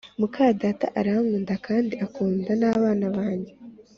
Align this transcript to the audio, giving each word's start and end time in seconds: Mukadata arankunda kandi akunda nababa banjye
Mukadata 0.19 0.85
arankunda 0.99 1.53
kandi 1.67 1.93
akunda 2.05 2.51
nababa 2.59 3.09
banjye 3.17 3.51